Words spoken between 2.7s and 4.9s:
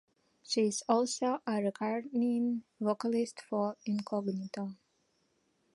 vocalist for Incognito.